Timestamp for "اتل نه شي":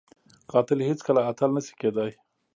1.29-1.73